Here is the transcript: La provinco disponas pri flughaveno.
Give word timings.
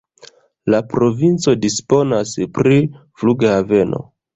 La 0.75 0.79
provinco 0.93 1.55
disponas 1.67 2.35
pri 2.59 2.77
flughaveno. 3.23 4.07